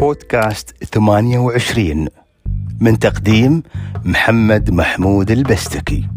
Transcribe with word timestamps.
بودكاست 0.00 0.84
28 0.84 2.08
من 2.80 2.98
تقديم 2.98 3.62
محمد 4.04 4.70
محمود 4.70 5.30
البستكي. 5.30 6.08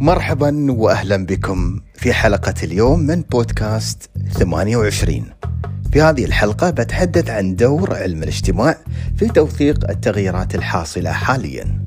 مرحبا 0.00 0.72
واهلا 0.72 1.26
بكم 1.26 1.80
في 1.94 2.12
حلقة 2.12 2.54
اليوم 2.62 3.00
من 3.00 3.22
بودكاست 3.22 4.10
28 4.32 5.24
في 5.92 6.02
هذه 6.02 6.24
الحلقة 6.24 6.70
بتحدث 6.70 7.30
عن 7.30 7.56
دور 7.56 7.94
علم 7.94 8.22
الاجتماع 8.22 8.76
في 9.16 9.26
توثيق 9.28 9.90
التغييرات 9.90 10.54
الحاصلة 10.54 11.12
حاليا. 11.12 11.82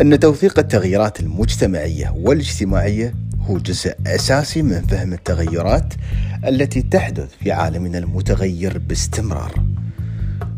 أن 0.00 0.18
توثيق 0.18 0.58
التغييرات 0.58 1.20
المجتمعية 1.20 2.14
والاجتماعية 2.16 3.23
هو 3.44 3.58
جزء 3.58 3.94
أساسي 4.06 4.62
من 4.62 4.80
فهم 4.80 5.12
التغيرات 5.12 5.94
التي 6.46 6.82
تحدث 6.82 7.28
في 7.40 7.52
عالمنا 7.52 7.98
المتغير 7.98 8.78
باستمرار. 8.78 9.64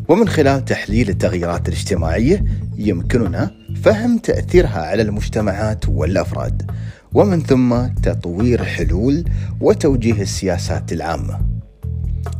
ومن 0.09 0.29
خلال 0.29 0.65
تحليل 0.65 1.09
التغيرات 1.09 1.69
الاجتماعية 1.69 2.45
يمكننا 2.77 3.51
فهم 3.83 4.19
تأثيرها 4.19 4.79
على 4.79 5.03
المجتمعات 5.03 5.89
والأفراد، 5.89 6.71
ومن 7.13 7.43
ثم 7.43 7.87
تطوير 7.87 8.65
حلول 8.65 9.25
وتوجيه 9.61 10.23
السياسات 10.23 10.93
العامة. 10.93 11.41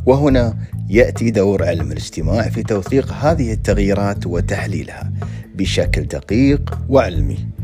وهنا 0.05 0.57
يأتي 0.89 1.31
دور 1.31 1.65
علم 1.65 1.91
الاجتماع 1.91 2.49
في 2.49 2.63
توثيق 2.63 3.13
هذه 3.13 3.53
التغييرات 3.53 4.27
وتحليلها 4.27 5.11
بشكل 5.55 6.03
دقيق 6.03 6.79
وعلمي. 6.89 7.56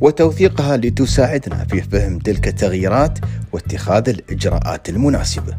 وتوثيقها 0.00 0.76
لتساعدنا 0.76 1.64
في 1.64 1.82
فهم 1.82 2.18
تلك 2.18 2.48
التغييرات 2.48 3.18
واتخاذ 3.52 4.08
الإجراءات 4.08 4.88
المناسبة. 4.88 5.56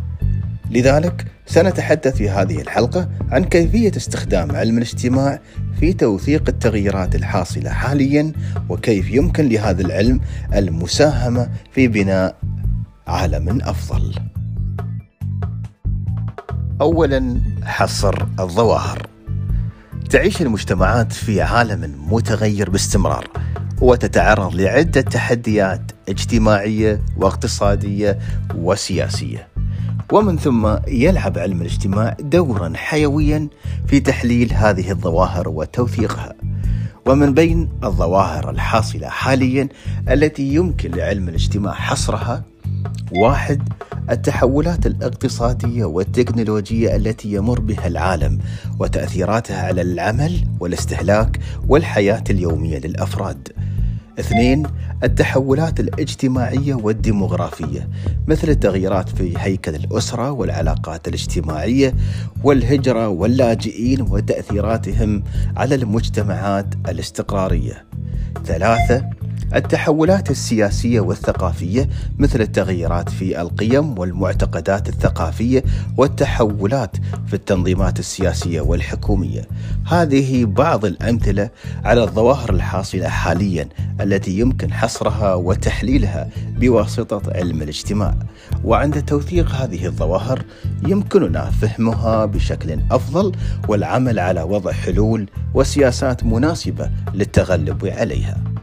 لذلك 0.72 1.26
سنتحدث 1.46 2.16
في 2.16 2.30
هذه 2.30 2.62
الحلقة 2.62 3.10
عن 3.32 3.43
كيفية 3.43 3.91
استخدام 3.98 4.52
علم 4.52 4.77
الاجتماع 4.77 5.40
في 5.80 5.93
توثيق 5.93 6.43
التغييرات 6.49 7.15
الحاصلة 7.15 7.70
حاليا 7.70 8.32
وكيف 8.70 9.10
يمكن 9.12 9.49
لهذا 9.49 9.82
العلم 9.82 10.20
المساهمة 10.55 11.49
في 11.71 11.88
بناء 11.88 12.35
عالم 13.08 13.62
أفضل. 13.62 14.13
اولا 16.82 17.41
حصر 17.63 18.26
الظواهر. 18.40 19.08
تعيش 20.10 20.41
المجتمعات 20.41 21.12
في 21.12 21.41
عالم 21.41 21.96
متغير 22.12 22.70
باستمرار 22.70 23.27
وتتعرض 23.82 24.56
لعدة 24.56 25.02
تحديات 25.02 25.82
اجتماعية 26.10 27.02
واقتصادية 27.18 28.20
وسياسية 28.56 29.48
ومن 30.12 30.38
ثم 30.38 30.76
يلعب 30.88 31.38
علم 31.38 31.62
الاجتماع 31.62 32.18
دورا 32.20 32.74
حيويا 32.76 33.48
في 33.88 34.00
تحليل 34.00 34.54
هذه 34.54 34.92
الظواهر 34.92 35.50
وتوثيقها 35.50 36.34
ومن 37.05 37.34
بين 37.34 37.70
الظواهر 37.84 38.50
الحاصلة 38.50 39.08
حاليا 39.08 39.70
التي 40.10 40.54
يمكن 40.54 40.92
لعلم 40.92 41.30
الاجتماع 41.30 41.74
حصرها 41.74 42.44
واحد 43.12 43.62
التحولات 44.10 44.86
الاقتصادية 44.86 45.86
والتكنولوجية 45.86 46.96
التي 46.96 47.34
يمر 47.34 47.60
بها 47.60 47.88
العالم 47.88 48.40
وتأثيراتها 48.80 49.66
على 49.68 49.82
العمل 49.82 50.48
والاستهلاك 50.60 51.40
والحياة 51.68 52.24
اليومية 52.30 52.80
للأفراد. 52.80 53.57
اثنين 54.20 54.63
التحولات 55.04 55.79
الاجتماعية 55.79 56.76
والديموغرافية 56.76 57.90
مثل 58.27 58.49
التغييرات 58.49 59.09
في 59.09 59.34
هيكل 59.37 59.76
الأسرة 59.76 60.32
والعلاقات 60.32 61.07
الاجتماعية 61.07 61.93
والهجرة 62.43 63.07
واللاجئين 63.07 64.01
وتأثيراتهم 64.01 65.24
على 65.58 65.75
المجتمعات 65.75 66.66
الاستقرارية. 66.90 67.86
ثلاثة 68.46 69.09
التحولات 69.56 70.31
السياسية 70.31 71.00
والثقافية 71.00 71.90
مثل 72.18 72.41
التغيرات 72.41 73.09
في 73.09 73.41
القيم 73.41 74.00
والمعتقدات 74.00 74.90
الثقافية 74.90 75.63
والتحولات 75.97 76.97
في 77.28 77.34
التنظيمات 77.34 78.00
السياسية 78.00 78.62
والحكومية. 78.62 79.41
هذه 79.86 80.46
بعض 80.46 80.86
الأمثلة 80.86 81.50
على 81.86 82.03
الظواهر 82.03 82.50
الحاصلة 82.50 83.07
حاليا 83.07 83.69
التي 84.02 84.40
يمكن 84.40 84.74
حصرها 84.74 85.34
وتحليلها 85.34 86.30
بواسطة 86.59 87.22
علم 87.36 87.62
الاجتماع. 87.62 88.16
وعند 88.63 89.06
توثيق 89.06 89.52
هذه 89.52 89.86
الظواهر 89.86 90.44
يمكننا 90.88 91.50
فهمها 91.50 92.25
بشكل 92.25 92.80
أفضل 92.91 93.31
والعمل 93.68 94.19
على 94.19 94.41
وضع 94.41 94.72
حلول 94.72 95.30
وسياسات 95.53 96.24
مناسبة 96.24 96.90
للتغلب 97.13 97.86
عليها. 97.86 98.56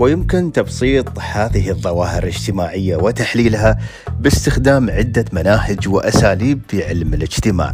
ويمكن 0.00 0.52
تبسيط 0.52 1.18
هذه 1.18 1.70
الظواهر 1.70 2.22
الاجتماعية 2.22 2.96
وتحليلها 2.96 3.78
باستخدام 4.20 4.90
عدة 4.90 5.24
مناهج 5.32 5.88
وأساليب 5.88 6.60
في 6.68 6.84
علم 6.84 7.14
الاجتماع. 7.14 7.72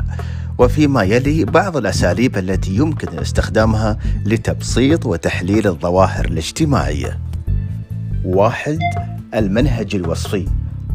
وفيما 0.59 1.03
يلي 1.03 1.45
بعض 1.45 1.77
الأساليب 1.77 2.37
التي 2.37 2.77
يمكن 2.77 3.19
استخدامها 3.19 3.99
لتبسيط 4.25 5.07
وتحليل 5.07 5.67
الظواهر 5.67 6.25
الاجتماعية. 6.25 7.19
واحد 8.25 8.79
المنهج 9.35 9.95
الوصفي 9.95 10.47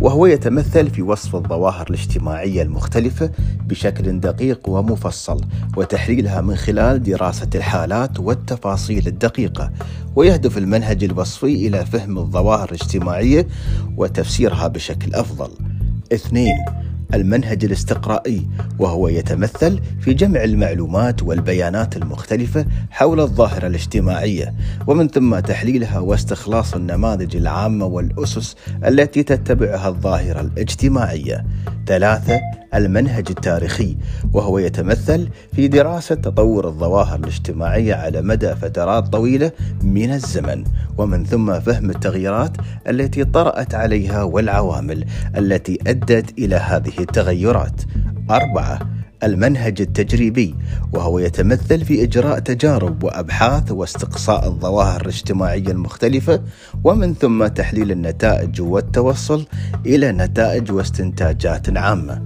وهو 0.02 0.26
يتمثل 0.26 0.90
في 0.90 1.02
وصف 1.02 1.36
الظواهر 1.36 1.88
الاجتماعية 1.90 2.62
المختلفة 2.62 3.32
بشكل 3.66 4.20
دقيق 4.20 4.70
ومفصل 4.70 5.42
وتحليلها 5.78 6.42
من 6.42 6.56
خلال 6.56 7.04
دراسة 7.04 7.50
الحالات 7.56 8.20
والتفاصيل 8.20 9.08
الدقيقة 9.08 9.72
ويهدف 10.16 10.58
المنهج 10.58 11.04
الوصفي 11.04 11.68
إلى 11.68 11.86
فهم 11.86 12.18
الظواهر 12.18 12.70
الاجتماعية 12.70 13.48
وتفسيرها 13.98 14.68
بشكل 14.68 15.14
أفضل. 15.14 15.50
اثنين 16.14 16.56
المنهج 17.14 17.66
الاستقرائي 17.66 18.48
وهو 18.80 19.08
يتمثل 19.08 19.80
في 20.02 20.14
جمع 20.14 20.44
المعلومات 20.44 21.24
والبيانات 21.24 21.98
المختلفة 21.98 22.66
حول 22.92 23.20
الظاهرة 23.20 23.68
الاجتماعية 23.68 24.54
ومن 24.88 25.08
ثم 25.08 25.40
تحليلها 25.40 26.00
واستخلاص 26.00 26.74
النماذج 26.74 27.36
العامة 27.36 27.86
والأسس 27.86 28.56
التي 28.86 29.24
تتبعها 29.24 29.90
الظاهرة 29.90 30.42
الاجتماعية. 30.42 31.46
ثلاثة 31.92 32.42
المنهج 32.76 33.26
التاريخي 33.30 33.98
وهو 34.34 34.60
يتمثل 34.60 35.30
في 35.56 35.68
دراسة 35.68 36.16
تطور 36.16 36.68
الظواهر 36.68 37.20
الاجتماعية 37.20 37.96
على 37.96 38.22
مدى 38.22 38.56
فترات 38.56 39.08
طويلة 39.08 39.52
من 39.84 40.14
الزمن 40.14 40.64
ومن 40.98 41.26
ثم 41.26 41.60
فهم 41.60 41.90
التغييرات 41.90 42.58
التي 42.88 43.24
طرأت 43.24 43.76
عليها 43.76 44.24
والعوامل 44.24 45.06
التي 45.38 45.80
أدت 45.88 46.40
إلى 46.40 46.56
هذه 46.56 47.00
التغيرات. 47.00 47.82
أربعة 48.30 48.80
المنهج 49.24 49.82
التجريبي 49.82 50.56
وهو 50.94 51.20
يتمثل 51.20 51.86
في 51.86 52.04
إجراء 52.04 52.40
تجارب 52.40 53.04
وأبحاث 53.04 53.72
واستقصاء 53.72 54.48
الظواهر 54.48 55.02
الاجتماعية 55.02 55.72
المختلفة 55.72 56.42
ومن 56.84 57.14
ثم 57.14 57.48
تحليل 57.48 57.92
النتائج 57.92 58.62
والتوصل 58.62 59.46
إلى 59.86 60.12
نتائج 60.12 60.72
واستنتاجات 60.72 61.78
عامة. 61.78 62.22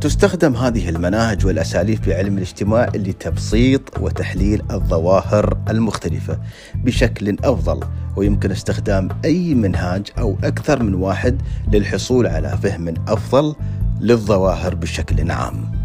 تستخدم 0.00 0.56
هذه 0.56 0.88
المناهج 0.88 1.46
والأساليب 1.46 2.02
في 2.02 2.14
علم 2.14 2.36
الاجتماع 2.36 2.88
لتبسيط 2.94 3.98
وتحليل 4.00 4.62
الظواهر 4.70 5.58
المختلفة 5.70 6.38
بشكل 6.74 7.36
أفضل 7.44 7.80
ويمكن 8.16 8.50
استخدام 8.50 9.08
أي 9.24 9.54
منهاج 9.54 10.06
أو 10.18 10.36
أكثر 10.44 10.82
من 10.82 10.94
واحد 10.94 11.42
للحصول 11.72 12.26
على 12.26 12.58
فهم 12.62 12.94
أفضل 13.08 13.54
للظواهر 14.00 14.74
بشكل 14.74 15.30
عام. 15.30 15.80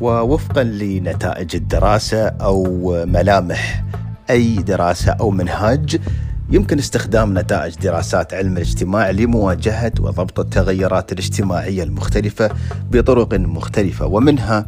ووفقا 0.00 0.62
لنتائج 0.62 1.56
الدراسة 1.56 2.26
أو 2.26 2.64
ملامح 3.06 3.84
أي 4.30 4.54
دراسة 4.54 5.12
أو 5.12 5.30
منهاج 5.30 6.00
يمكن 6.50 6.78
استخدام 6.78 7.38
نتائج 7.38 7.74
دراسات 7.74 8.34
علم 8.34 8.56
الاجتماع 8.56 9.10
لمواجهة 9.10 9.92
وضبط 10.00 10.40
التغيرات 10.40 11.12
الاجتماعية 11.12 11.82
المختلفة 11.82 12.50
بطرق 12.90 13.34
مختلفة 13.34 14.06
ومنها 14.06 14.66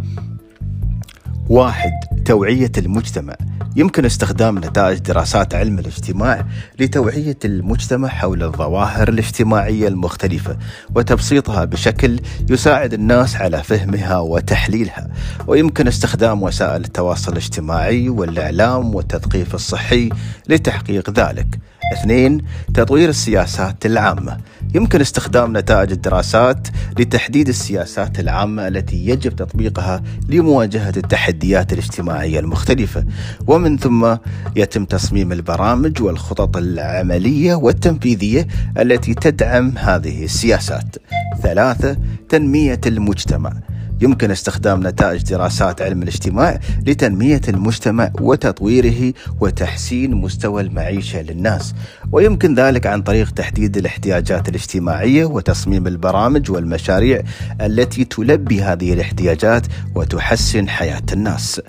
واحد 1.49 1.93
توعيه 2.25 2.73
المجتمع. 2.79 3.35
يمكن 3.77 4.05
استخدام 4.05 4.59
نتائج 4.59 4.99
دراسات 4.99 5.55
علم 5.55 5.79
الاجتماع 5.79 6.47
لتوعية 6.81 7.39
المجتمع 7.45 8.09
حول 8.09 8.43
الظواهر 8.43 9.09
الاجتماعية 9.09 9.89
المختلفة 9.89 10.57
وتبسيطها 10.95 11.65
بشكل 11.65 12.21
يساعد 12.51 12.95
الناس 12.95 13.37
على 13.37 13.63
فهمها 13.63 14.19
وتحليلها. 14.19 15.09
ويمكن 15.47 15.89
استخدام 15.89 16.43
وسائل 16.43 16.85
التواصل 16.85 17.33
الاجتماعي 17.33 18.09
والإعلام 18.09 18.95
والتثقيف 18.95 19.55
الصحي 19.55 20.09
لتحقيق 20.49 21.11
ذلك. 21.11 21.59
اثنين 21.93 22.43
تطوير 22.75 23.09
السياسات 23.09 23.87
العامة. 23.87 24.39
يمكن 24.75 25.01
استخدام 25.01 25.57
نتائج 25.57 25.93
الدراسات 25.93 26.69
لتحديد 26.99 27.49
السياسات 27.49 28.21
العامة 28.21 28.69
التي 28.69 29.07
يجب 29.07 29.37
تطبيقها 29.37 30.03
لمواجهة 30.29 30.93
التحديات 30.97 31.73
الاجتماعية 32.15 32.41
المختلفة. 32.41 33.05
ومن 33.47 33.79
ثم 33.79 34.17
يتم 34.57 34.85
تصميم 34.85 35.33
البرامج 35.33 36.03
والخطط 36.03 36.57
العملية 36.57 37.55
والتنفيذية 37.55 38.47
التي 38.79 39.15
تدعم 39.15 39.73
هذه 39.79 40.25
السياسات. 40.25 40.97
ثلاثة 41.43 41.97
تنمية 42.29 42.81
المجتمع. 42.87 43.53
يمكن 44.01 44.31
استخدام 44.31 44.87
نتائج 44.87 45.23
دراسات 45.23 45.83
علم 45.83 46.03
الاجتماع 46.03 46.61
لتنمية 46.87 47.41
المجتمع 47.49 48.11
وتطويره 48.21 49.13
وتحسين 49.41 50.15
مستوى 50.15 50.63
المعيشة 50.63 51.23
للناس. 51.23 51.75
ويمكن 52.13 52.55
ذلك 52.55 52.87
عن 52.87 53.03
طريق 53.03 53.31
تحديد 53.31 53.77
الاحتياجات 53.77 54.49
الاجتماعية 54.49 55.25
وتصميم 55.25 55.87
البرامج 55.87 56.51
والمشاريع 56.51 57.23
التي 57.61 58.05
تلبي 58.05 58.63
هذه 58.63 58.93
الاحتياجات 58.93 59.67
وتحسن 59.95 60.69
حياة 60.69 61.03
الناس. 61.13 61.61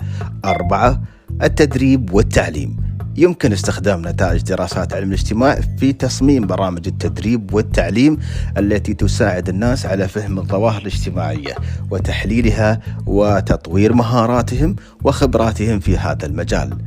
أربعة 0.44 1.02
التدريب 1.42 2.12
والتعليم. 2.14 2.85
يمكن 3.18 3.52
استخدام 3.52 4.08
نتائج 4.08 4.42
دراسات 4.42 4.94
علم 4.94 5.08
الاجتماع 5.08 5.60
في 5.78 5.92
تصميم 5.92 6.46
برامج 6.46 6.86
التدريب 6.86 7.54
والتعليم 7.54 8.18
التي 8.58 8.94
تساعد 8.94 9.48
الناس 9.48 9.86
على 9.86 10.08
فهم 10.08 10.38
الظواهر 10.38 10.80
الاجتماعية 10.80 11.54
وتحليلها 11.90 12.80
وتطوير 13.06 13.92
مهاراتهم 13.92 14.76
وخبراتهم 15.04 15.80
في 15.80 15.96
هذا 15.98 16.26
المجال. 16.26 16.78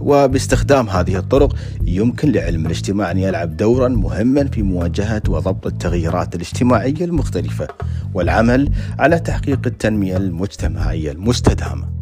وباستخدام 0.00 0.88
هذه 0.88 1.16
الطرق 1.16 1.56
يمكن 1.84 2.32
لعلم 2.32 2.66
الاجتماع 2.66 3.10
أن 3.10 3.18
يلعب 3.18 3.56
دورا 3.56 3.88
مهما 3.88 4.44
في 4.44 4.62
مواجهة 4.62 5.22
وضبط 5.28 5.66
التغيرات 5.66 6.34
الاجتماعية 6.34 7.04
المختلفة 7.04 7.68
والعمل 8.14 8.70
على 8.98 9.18
تحقيق 9.18 9.60
التنمية 9.66 10.16
المجتمعية 10.16 11.12
المستدامة. 11.12 11.97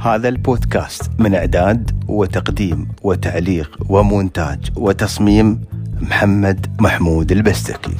هذا 0.00 0.28
البودكاست 0.28 1.10
من 1.18 1.34
إعداد 1.34 2.04
وتقديم 2.08 2.88
وتعليق 3.02 3.78
ومونتاج 3.88 4.70
وتصميم 4.76 5.60
محمد 6.00 6.66
محمود 6.80 7.32
البستكي. 7.32 7.92